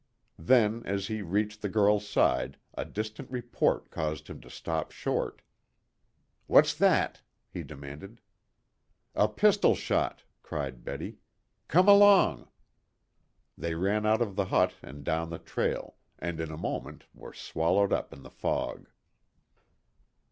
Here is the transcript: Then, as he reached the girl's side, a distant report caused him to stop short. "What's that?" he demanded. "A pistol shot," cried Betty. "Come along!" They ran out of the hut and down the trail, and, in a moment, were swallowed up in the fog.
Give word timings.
Then, 0.39 0.81
as 0.83 1.05
he 1.09 1.21
reached 1.21 1.61
the 1.61 1.69
girl's 1.69 2.09
side, 2.09 2.57
a 2.73 2.83
distant 2.85 3.29
report 3.29 3.91
caused 3.91 4.29
him 4.29 4.41
to 4.41 4.49
stop 4.49 4.89
short. 4.91 5.43
"What's 6.47 6.73
that?" 6.73 7.21
he 7.51 7.61
demanded. 7.61 8.19
"A 9.13 9.27
pistol 9.27 9.75
shot," 9.75 10.23
cried 10.41 10.83
Betty. 10.83 11.19
"Come 11.67 11.87
along!" 11.87 12.47
They 13.55 13.75
ran 13.75 14.07
out 14.07 14.23
of 14.23 14.35
the 14.35 14.45
hut 14.45 14.73
and 14.81 15.03
down 15.03 15.29
the 15.29 15.37
trail, 15.37 15.97
and, 16.17 16.39
in 16.39 16.49
a 16.49 16.57
moment, 16.57 17.03
were 17.13 17.31
swallowed 17.31 17.93
up 17.93 18.11
in 18.11 18.23
the 18.23 18.31
fog. 18.31 18.89